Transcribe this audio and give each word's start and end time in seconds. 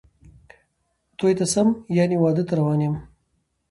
توی 1.17 1.33
ته 1.39 1.45
څم 1.51 1.67
،یعنی 1.97 2.15
واده 2.19 2.43
ته 2.47 2.53
روان 2.59 2.79
یم 2.85 2.95